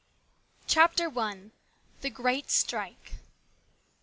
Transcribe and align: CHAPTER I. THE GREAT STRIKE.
CHAPTER 0.65 1.15
I. 1.19 1.51
THE 2.01 2.09
GREAT 2.09 2.49
STRIKE. 2.49 3.17